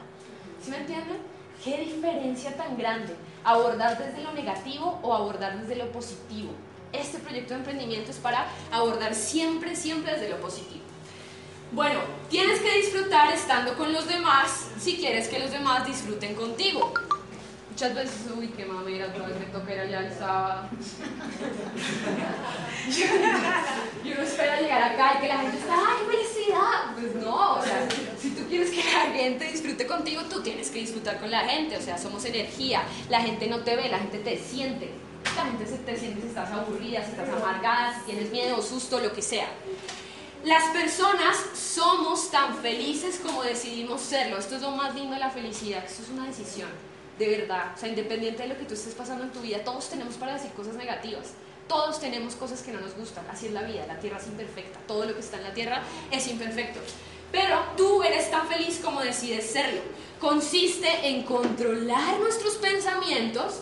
[0.64, 1.18] ¿Sí me entienden?
[1.64, 3.16] ¿Qué diferencia tan grande?
[3.44, 6.52] Abordar desde lo negativo o abordar desde lo positivo.
[6.94, 10.85] Este proyecto de emprendimiento es para abordar siempre, siempre desde lo positivo.
[11.72, 16.94] Bueno, tienes que disfrutar estando con los demás si quieres que los demás disfruten contigo.
[17.72, 20.70] Muchas veces, uy, qué mamera, otra vez me toca ir allá el sábado.
[24.06, 26.96] y uno espera llegar acá y que la gente está, ¡ay, felicidad!
[26.98, 27.86] Pues no, o sea,
[28.18, 31.76] si tú quieres que la gente disfrute contigo, tú tienes que disfrutar con la gente,
[31.76, 34.92] o sea, somos energía, la gente no te ve, la gente te siente.
[35.36, 39.12] La gente te siente si estás aburrida, si estás amargada, si tienes miedo susto, lo
[39.12, 39.50] que sea.
[40.46, 44.38] Las personas somos tan felices como decidimos serlo.
[44.38, 46.70] Esto es lo más lindo de la felicidad, esto es una decisión
[47.18, 49.90] de verdad, o sea, independiente de lo que tú estés pasando en tu vida, todos
[49.90, 51.32] tenemos para decir cosas negativas.
[51.68, 54.78] Todos tenemos cosas que no nos gustan, así es la vida, la tierra es imperfecta,
[54.88, 55.82] todo lo que está en la tierra
[56.12, 56.80] es imperfecto.
[57.32, 59.82] Pero tú eres tan feliz como decides serlo.
[60.20, 63.62] Consiste en controlar nuestros pensamientos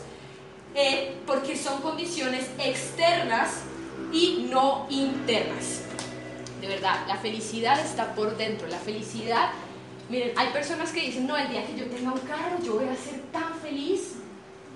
[0.76, 3.62] eh, porque son condiciones externas
[4.12, 5.83] y no internas.
[6.64, 9.50] De verdad, la felicidad está por dentro, la felicidad
[10.10, 12.88] Miren, hay personas que dicen, no, el día que yo tenga un carro, yo voy
[12.88, 14.14] a ser tan feliz.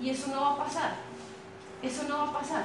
[0.02, 0.96] Y eso no va a pasar.
[1.82, 2.64] Eso no va a pasar.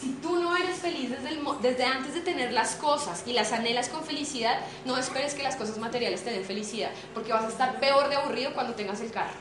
[0.00, 3.88] Si tú no eres feliz desde, desde antes de tener las cosas y las anhelas
[3.88, 7.80] con felicidad, no esperes que las cosas materiales te den felicidad, porque vas a estar
[7.80, 9.38] peor de aburrido cuando tengas el carro.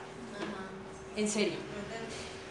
[1.18, 1.58] En serio.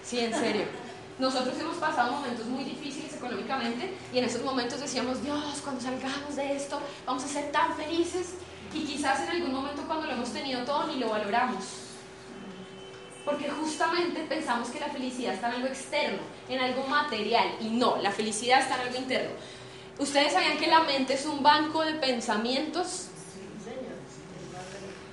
[0.05, 0.65] Sí, en serio.
[1.19, 6.35] Nosotros hemos pasado momentos muy difíciles económicamente y en esos momentos decíamos, Dios, cuando salgamos
[6.35, 8.35] de esto, vamos a ser tan felices
[8.73, 11.65] y quizás en algún momento cuando lo hemos tenido todo ni lo valoramos.
[13.25, 17.97] Porque justamente pensamos que la felicidad está en algo externo, en algo material, y no,
[17.99, 19.31] la felicidad está en algo interno.
[19.99, 23.07] ¿Ustedes sabían que la mente es un banco de pensamientos?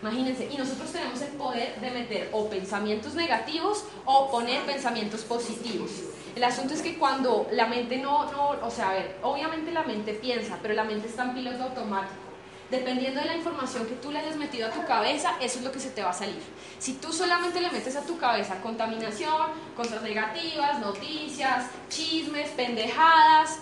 [0.02, 5.92] Imagínense, y nosotros tenemos el poder de meter o pensamientos negativos o poner pensamientos positivos.
[6.36, 9.84] El asunto es que cuando la mente no, no, o sea, a ver, obviamente la
[9.84, 12.32] mente piensa, pero la mente está en piloto automático
[12.72, 15.72] dependiendo de la información que tú le hayas metido a tu cabeza, eso es lo
[15.74, 16.42] que se te va a salir.
[16.80, 23.60] Si tú solamente le metes a tu cabeza contaminación, cosas negativas, noticias, chismes, pendejadas,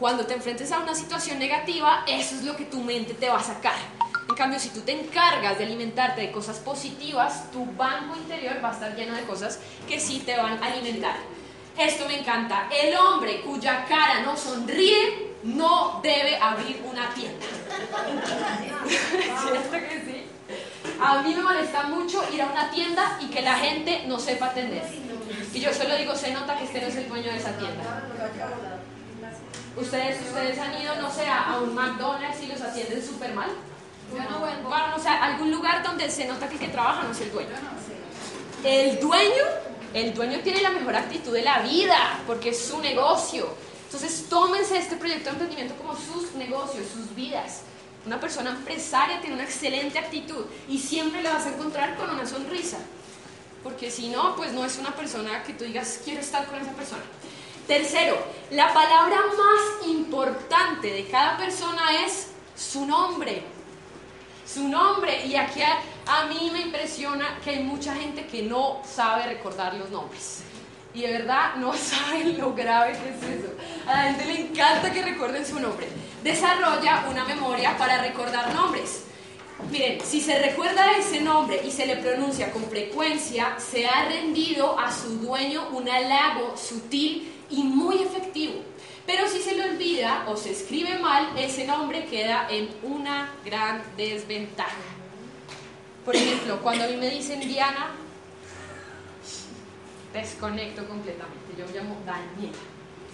[0.00, 3.36] cuando te enfrentes a una situación negativa, eso es lo que tu mente te va
[3.36, 3.76] a sacar.
[4.34, 8.70] En cambio, si tú te encargas de alimentarte de cosas positivas, tu banco interior va
[8.70, 11.14] a estar lleno de cosas que sí te van a alimentar.
[11.78, 12.68] Esto me encanta.
[12.68, 17.46] El hombre cuya cara no sonríe no debe abrir una tienda.
[18.88, 20.26] ¿Cierto que sí?
[21.00, 24.46] A mí me molesta mucho ir a una tienda y que la gente no sepa
[24.46, 24.82] atender.
[25.52, 28.02] Y yo solo digo, se nota que usted no es el dueño de esa tienda.
[29.76, 33.50] ¿Ustedes, ustedes han ido, no sé, a un McDonald's y los atienden súper mal?
[34.18, 37.20] No Bueno, o sea, algún lugar donde se nota que el que trabaja no es
[37.20, 37.50] el dueño.
[38.62, 39.44] El dueño,
[39.92, 43.48] el dueño tiene la mejor actitud de la vida, porque es su negocio
[43.94, 47.60] entonces, tómense este proyecto de emprendimiento como sus negocios, sus vidas.
[48.04, 52.26] Una persona empresaria tiene una excelente actitud y siempre la vas a encontrar con una
[52.26, 52.78] sonrisa.
[53.62, 56.72] Porque si no, pues no es una persona que tú digas, quiero estar con esa
[56.72, 57.04] persona.
[57.68, 58.18] Tercero,
[58.50, 63.44] la palabra más importante de cada persona es su nombre.
[64.54, 65.26] Su nombre.
[65.26, 69.90] Y aquí a, mí me impresiona que hay mucha gente que no sabe recordar los
[69.90, 70.44] nombres
[70.94, 73.52] y de verdad no saben lo grave que es eso.
[73.84, 75.88] A la gente le encanta que recuerden su nombre.
[76.22, 79.02] Desarrolla una memoria para recordar nombres.
[79.72, 84.78] Miren, si se recuerda ese nombre y se le pronuncia con frecuencia, se ha rendido
[84.78, 88.54] a su dueño un halago sutil y muy efectivo.
[89.06, 93.82] Pero si se le olvida o se escribe mal, ese nombre queda en una gran
[93.96, 94.70] desventaja.
[96.04, 97.90] Por ejemplo, cuando a mí me dicen Diana,
[100.12, 101.38] desconecto completamente.
[101.58, 102.56] Yo me llamo Daniela,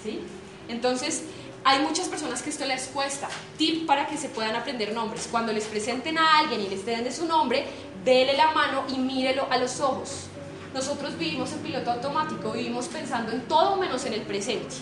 [0.03, 0.21] ¿sí?
[0.69, 1.25] Entonces,
[1.65, 3.29] hay muchas personas que esto les cuesta.
[3.59, 5.29] Tip para que se puedan aprender nombres.
[5.31, 7.67] Cuando les presenten a alguien y les den de su nombre,
[8.05, 10.27] dele la mano y mírelo a los ojos.
[10.73, 14.77] Nosotros vivimos en piloto automático, vivimos pensando en todo menos en el presente.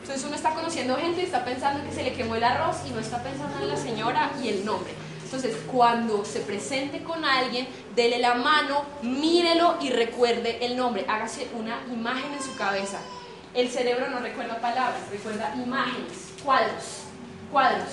[0.00, 2.90] Entonces uno está conociendo gente y está pensando que se le quemó el arroz y
[2.90, 4.92] no está pensando en la señora y el nombre.
[5.32, 11.06] Entonces, cuando se presente con alguien, dele la mano, mírelo y recuerde el nombre.
[11.08, 12.98] Hágase una imagen en su cabeza.
[13.54, 17.02] El cerebro no recuerda palabras, recuerda imágenes, cuadros,
[17.52, 17.88] cuadros.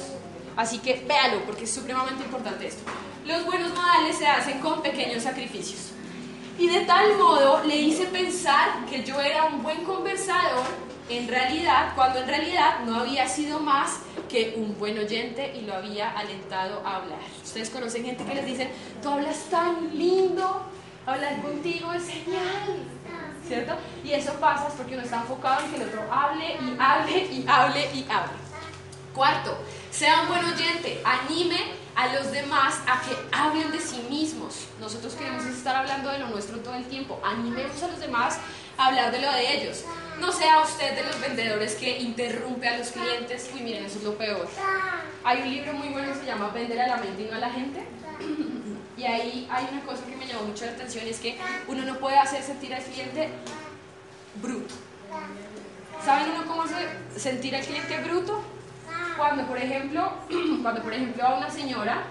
[0.55, 2.81] Así que véalo, porque es supremamente importante esto.
[3.23, 5.91] Los buenos modales se hacen con pequeños sacrificios.
[6.57, 10.65] Y de tal modo le hice pensar que yo era un buen conversador
[11.09, 15.73] en realidad, cuando en realidad no había sido más que un buen oyente y lo
[15.73, 17.19] había alentado a hablar.
[17.43, 18.69] Ustedes conocen gente que les dice,
[19.01, 20.63] tú hablas tan lindo,
[21.05, 22.83] hablar contigo es genial,
[23.47, 23.73] ¿cierto?
[24.03, 27.45] Y eso pasa porque uno está enfocado en que el otro hable y hable y
[27.47, 28.33] hable y hable.
[29.13, 29.57] Cuarto,
[29.89, 31.57] sea un buen oyente, anime
[31.95, 34.67] a los demás a que hablen de sí mismos.
[34.79, 37.19] Nosotros queremos estar hablando de lo nuestro todo el tiempo.
[37.23, 38.37] Animemos a los demás
[38.77, 39.83] hablar de lo de ellos.
[40.19, 43.49] No sea usted de los vendedores que interrumpe a los clientes.
[43.53, 44.47] Uy, miren, eso es lo peor.
[45.23, 47.39] Hay un libro muy bueno que se llama Vender a la mente y no a
[47.39, 47.85] la gente.
[48.97, 51.37] Y ahí hay una cosa que me llamó mucho la atención es que
[51.67, 53.29] uno no puede hacer sentir al cliente
[54.41, 54.73] bruto.
[56.03, 56.75] ¿Saben uno cómo hace
[57.15, 58.41] sentir al cliente bruto?
[59.15, 60.13] Cuando, por ejemplo,
[60.63, 62.05] cuando por ejemplo a una señora,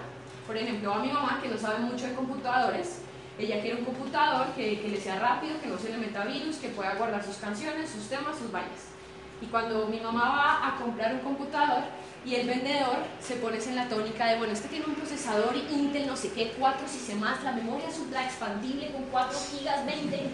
[0.45, 3.01] por ejemplo a mi mamá que no sabe mucho de computadores,
[3.39, 6.57] ella quiere un computador que, que, le sea rápido, que no se le meta virus,
[6.57, 8.97] que pueda guardar sus canciones, sus temas, sus vallas.
[9.41, 11.83] Y cuando mi mamá va a comprar un computador
[12.25, 16.07] y el vendedor se pone en la tónica de, bueno, este tiene un procesador Intel
[16.07, 19.85] no sé qué, 4 si se más, la memoria es ultra expandible con 4 gigas
[19.85, 20.29] 20.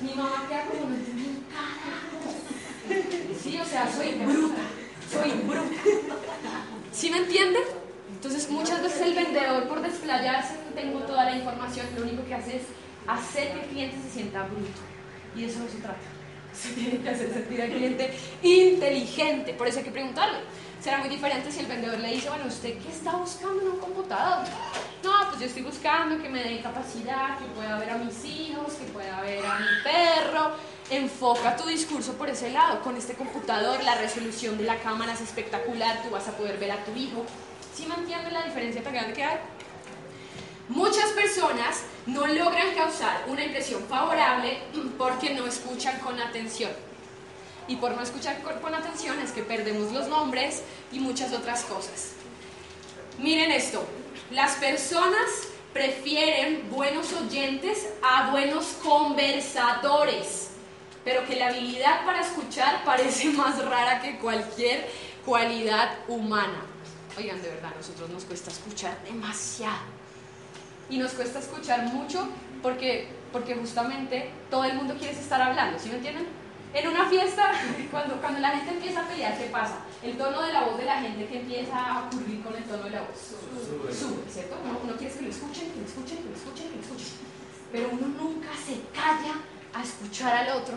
[0.00, 1.40] Mi mamá queda como, entiendo
[3.42, 4.62] Sí, o sea, soy bruta,
[5.10, 5.76] soy bruta.
[6.90, 7.77] ¿Sí me entienden?
[8.18, 12.56] Entonces muchas veces el vendedor por desplayarse, tengo toda la información, lo único que hace
[12.56, 12.62] es
[13.06, 14.80] hacer que el cliente se sienta bruto.
[15.36, 16.00] Y eso no se trata.
[16.52, 19.52] Se tiene que hacer sentir al cliente inteligente.
[19.52, 20.38] Por eso hay que preguntarle.
[20.80, 23.78] Será muy diferente si el vendedor le dice, bueno, ¿usted qué está buscando en un
[23.78, 24.44] computador?
[25.04, 28.72] No, pues yo estoy buscando que me dé capacidad, que pueda ver a mis hijos,
[28.72, 30.52] que pueda ver a mi perro.
[30.90, 32.80] Enfoca tu discurso por ese lado.
[32.80, 36.72] Con este computador, la resolución de la cámara es espectacular, tú vas a poder ver
[36.72, 37.24] a tu hijo
[37.78, 39.38] ¿Sí me la diferencia tan grande que hay?
[40.68, 44.58] Muchas personas no logran causar una impresión favorable
[44.98, 46.72] porque no escuchan con atención.
[47.68, 52.14] Y por no escuchar con atención es que perdemos los nombres y muchas otras cosas.
[53.18, 53.86] Miren esto,
[54.32, 55.28] las personas
[55.72, 60.50] prefieren buenos oyentes a buenos conversadores,
[61.04, 64.90] pero que la habilidad para escuchar parece más rara que cualquier
[65.24, 66.64] cualidad humana.
[67.18, 69.82] Oigan, de verdad, a nosotros nos cuesta escuchar demasiado.
[70.88, 72.28] Y nos cuesta escuchar mucho
[72.62, 76.28] porque, porque justamente todo el mundo quiere estar hablando, ¿sí me entienden?
[76.72, 77.50] En una fiesta,
[77.90, 79.78] cuando, cuando la gente empieza a pelear, ¿qué pasa?
[80.00, 82.84] El tono de la voz de la gente que empieza a ocurrir con el tono
[82.84, 84.56] de la voz sube, sube ¿cierto?
[84.62, 87.08] Uno, uno quiere que lo escuchen, que lo escuchen, que lo escuchen, que lo escuchen.
[87.72, 89.34] Pero uno nunca se calla
[89.74, 90.76] a escuchar al otro.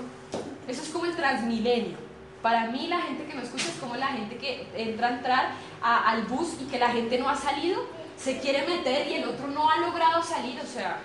[0.67, 2.10] Eso es como el transmilenio.
[2.41, 5.51] Para mí la gente que no escucha es como la gente que entra a entrar
[5.81, 7.85] al bus y que la gente no ha salido,
[8.17, 10.59] se quiere meter y el otro no ha logrado salir.
[10.59, 10.99] O sea,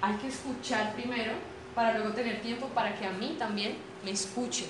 [0.00, 1.32] hay que escuchar primero
[1.74, 4.68] para luego tener tiempo para que a mí también me escuchen.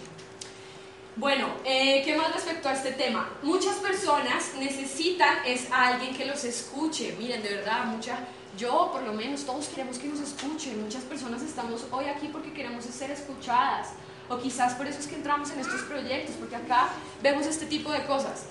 [1.17, 3.29] Bueno, eh, ¿qué más respecto a este tema?
[3.43, 7.15] Muchas personas necesitan es a alguien que los escuche.
[7.19, 8.19] Miren, de verdad, mucha,
[8.59, 10.83] yo por lo menos, todos queremos que nos escuchen.
[10.83, 13.91] Muchas personas estamos hoy aquí porque queremos ser escuchadas.
[14.29, 16.89] O quizás por eso es que entramos en estos proyectos, porque acá
[17.23, 18.47] vemos este tipo de cosas.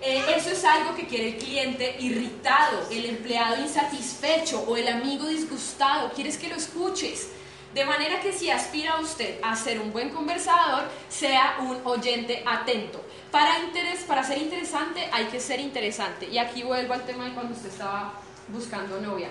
[0.00, 5.26] Eh, eso es algo que quiere el cliente irritado, el empleado insatisfecho o el amigo
[5.26, 6.12] disgustado.
[6.12, 7.30] Quieres que lo escuches.
[7.74, 13.04] De manera que si aspira usted a ser un buen conversador, sea un oyente atento.
[13.30, 16.26] Para, interés, para ser interesante hay que ser interesante.
[16.28, 18.14] Y aquí vuelvo al tema de cuando usted estaba
[18.48, 19.28] buscando novia.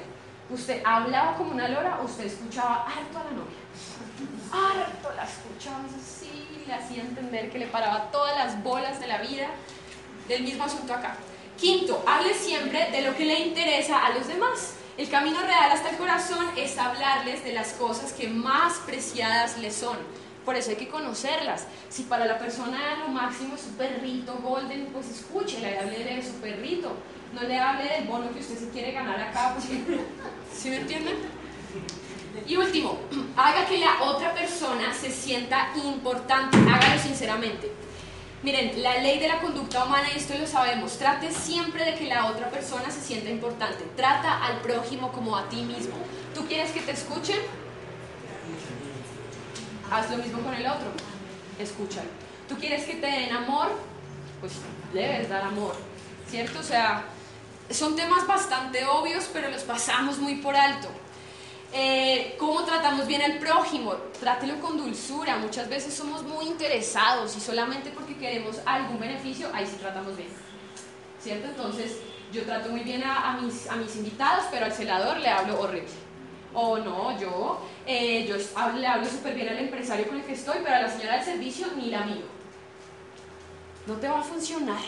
[0.50, 3.58] ¿Usted hablaba como una lora o usted escuchaba harto a la novia?
[4.52, 9.20] Harto la escuchaba así, le hacía entender que le paraba todas las bolas de la
[9.20, 9.48] vida
[10.28, 11.16] del mismo asunto acá.
[11.58, 14.74] Quinto, hable siempre de lo que le interesa a los demás.
[14.98, 19.72] El camino real hasta el corazón es hablarles de las cosas que más preciadas le
[19.72, 19.98] son.
[20.46, 21.66] Por eso hay que conocerlas.
[21.90, 26.34] Si para la persona lo máximo es su perrito golden, pues escúchela hable de su
[26.34, 26.94] perrito.
[27.34, 29.56] No le hable del bono que usted se quiere ganar acá.
[30.56, 31.16] ¿Sí me entienden?
[32.46, 33.00] Y último,
[33.36, 37.72] haga que la otra persona se sienta importante, hágalo sinceramente.
[38.44, 42.06] Miren, la ley de la conducta humana, y esto lo sabemos, trate siempre de que
[42.06, 43.84] la otra persona se sienta importante.
[43.96, 45.96] Trata al prójimo como a ti mismo.
[46.36, 47.40] ¿Tú quieres que te escuchen?
[49.92, 50.88] Haz lo mismo con el otro.
[51.58, 52.10] Escúchalo.
[52.48, 53.72] ¿Tú quieres que te den amor?
[54.40, 54.54] Pues
[54.94, 55.76] debes dar amor,
[56.30, 56.60] ¿cierto?
[56.60, 57.06] O sea,
[57.72, 60.90] son temas bastante obvios, pero los pasamos muy por alto.
[61.74, 63.94] Eh, ¿Cómo tratamos bien al prójimo?
[64.20, 65.38] Trátelo con dulzura.
[65.38, 70.30] Muchas veces somos muy interesados y solamente porque queremos algún beneficio, ahí sí tratamos bien.
[71.22, 71.48] ¿cierto?
[71.48, 71.98] Entonces
[72.32, 75.60] yo trato muy bien a, a mis, a mis invitados, pero al celador le hablo
[75.60, 75.90] horrible.
[76.54, 80.34] O no, yo, eh, yo hablo- le hablo súper bien al empresario con el que
[80.34, 82.28] estoy, pero a la señora del servicio ni la miro.
[83.86, 84.82] No te va a funcionar,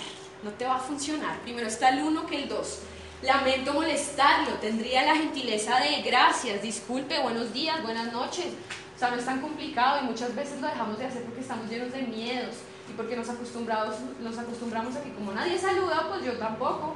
[0.43, 1.39] no te va a funcionar.
[1.41, 2.79] Primero está el uno que el dos.
[3.21, 8.45] Lamento molestarlo, tendría la gentileza de gracias, disculpe, buenos días, buenas noches.
[8.95, 11.69] O sea, no es tan complicado y muchas veces lo dejamos de hacer porque estamos
[11.69, 12.55] llenos de miedos
[12.89, 16.95] y porque nos, acostumbrados, nos acostumbramos a que como nadie saluda, pues yo tampoco.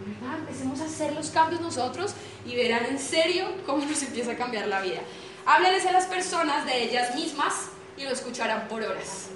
[0.00, 2.14] Verdad, empecemos a hacer los cambios nosotros
[2.46, 5.00] y verán en serio cómo nos empieza a cambiar la vida.
[5.44, 7.68] Háblenles a las personas de ellas mismas
[7.98, 9.28] y lo escucharán por horas.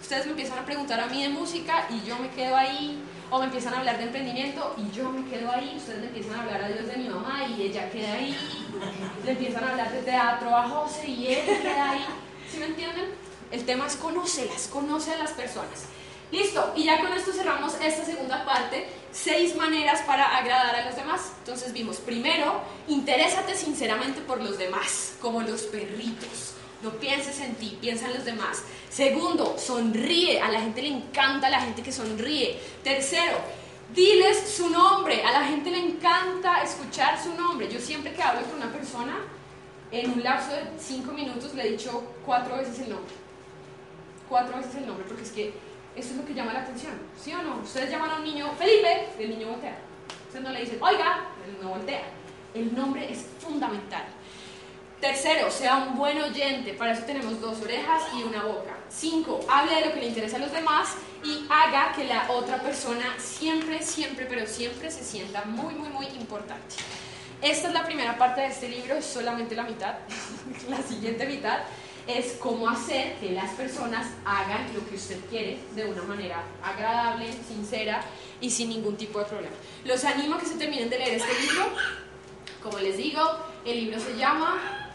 [0.00, 3.38] Ustedes me empiezan a preguntar a mí de música y yo me quedo ahí, o
[3.38, 6.42] me empiezan a hablar de emprendimiento y yo me quedo ahí, ustedes le empiezan a
[6.42, 8.36] hablar a Dios de mi mamá y ella queda ahí,
[9.24, 12.06] le empiezan a hablar de teatro a José y él queda ahí.
[12.50, 13.06] ¿Sí me entienden?
[13.50, 15.86] El tema es conócelas, conoce a las personas.
[16.30, 20.96] Listo, y ya con esto cerramos esta segunda parte, seis maneras para agradar a los
[20.96, 21.32] demás.
[21.38, 26.55] Entonces vimos, primero, interésate sinceramente por los demás, como los perritos.
[26.82, 28.62] No pienses en ti, piensa en los demás.
[28.90, 30.40] Segundo, sonríe.
[30.40, 32.60] A la gente le encanta la gente que sonríe.
[32.84, 33.38] Tercero,
[33.94, 35.22] diles su nombre.
[35.22, 37.68] A la gente le encanta escuchar su nombre.
[37.72, 39.16] Yo siempre que hablo con una persona,
[39.90, 43.14] en un lapso de cinco minutos le he dicho cuatro veces el nombre.
[44.28, 45.54] Cuatro veces el nombre, porque es que
[45.94, 46.92] eso es lo que llama la atención.
[47.18, 47.60] ¿Sí o no?
[47.62, 49.78] Ustedes llaman a un niño Felipe, el niño voltea.
[50.26, 51.28] Ustedes no le dicen, oiga,
[51.62, 52.02] no voltea.
[52.54, 54.04] El nombre es fundamental.
[55.06, 56.72] Tercero, sea un buen oyente.
[56.72, 58.76] Para eso tenemos dos orejas y una boca.
[58.88, 62.60] Cinco, hable de lo que le interesa a los demás y haga que la otra
[62.60, 66.74] persona siempre, siempre, pero siempre se sienta muy, muy, muy importante.
[67.40, 69.94] Esta es la primera parte de este libro, solamente la mitad.
[70.68, 71.60] la siguiente mitad
[72.08, 77.32] es cómo hacer que las personas hagan lo que usted quiere de una manera agradable,
[77.46, 78.00] sincera
[78.40, 79.54] y sin ningún tipo de problema.
[79.84, 81.66] Los animo a que se terminen de leer este libro.
[82.60, 83.22] Como les digo,
[83.64, 84.85] el libro se llama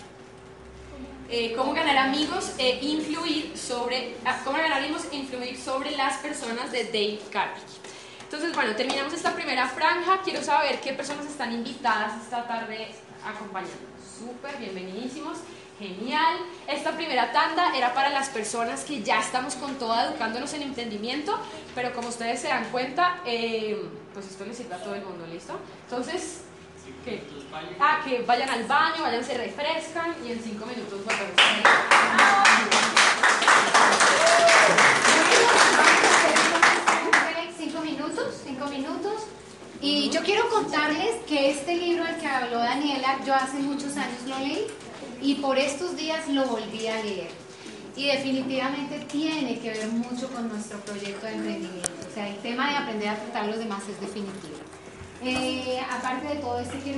[1.31, 6.17] eh, Cómo ganar amigos e influir sobre ah, cómo ganar amigos e influir sobre las
[6.17, 7.79] personas de Dave Carnegie.
[8.23, 10.21] Entonces, bueno, terminamos esta primera franja.
[10.23, 12.89] Quiero saber qué personas están invitadas esta tarde
[13.25, 14.01] acompañándonos.
[14.19, 15.37] Súper, bienvenidísimos.
[15.79, 16.37] Genial.
[16.67, 21.39] Esta primera tanda era para las personas que ya estamos con toda educándonos en emprendimiento,
[21.73, 23.81] pero como ustedes se dan cuenta, eh,
[24.13, 25.57] pues esto les sirve a todo el mundo, ¿listo?
[25.89, 26.41] Entonces,
[27.03, 27.23] ¿qué?
[27.79, 31.35] Ah, que vayan al baño, vayan, se refrescan y en cinco minutos volvemos.
[37.57, 39.23] Cinco minutos, cinco minutos.
[39.81, 44.21] Y yo quiero contarles que este libro al que habló Daniela, yo hace muchos años
[44.27, 44.67] lo leí
[45.21, 47.31] y por estos días lo volví a leer.
[47.95, 51.91] Y definitivamente tiene que ver mucho con nuestro proyecto de emprendimiento.
[52.09, 54.70] O sea, el tema de aprender a tratar a los demás es definitivo.
[55.23, 56.89] Eh, aparte de todo este, quiero